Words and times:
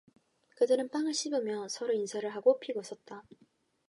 그들은 0.55 0.89
빵을 0.89 1.13
씹으며 1.13 1.67
서로 1.69 1.93
인사를 1.93 2.27
하고 2.27 2.57
픽 2.59 2.75
웃었다. 2.75 3.23